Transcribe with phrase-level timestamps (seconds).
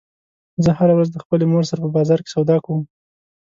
[0.63, 2.79] زه هره ورځ د خپلې مور سره په بازار کې سودا کوم